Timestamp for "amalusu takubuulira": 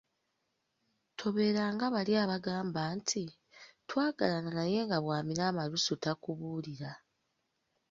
5.51-6.91